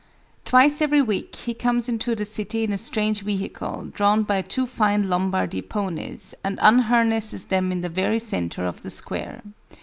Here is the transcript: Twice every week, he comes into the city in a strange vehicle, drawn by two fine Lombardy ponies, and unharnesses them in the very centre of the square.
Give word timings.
Twice 0.45 0.81
every 0.81 1.03
week, 1.03 1.35
he 1.35 1.53
comes 1.53 1.87
into 1.87 2.15
the 2.15 2.25
city 2.25 2.63
in 2.63 2.73
a 2.73 2.77
strange 2.79 3.21
vehicle, 3.21 3.91
drawn 3.93 4.23
by 4.23 4.41
two 4.41 4.65
fine 4.65 5.07
Lombardy 5.09 5.61
ponies, 5.61 6.33
and 6.43 6.57
unharnesses 6.59 7.49
them 7.49 7.71
in 7.71 7.81
the 7.81 7.87
very 7.87 8.17
centre 8.17 8.65
of 8.65 8.81
the 8.81 8.89
square. 8.89 9.43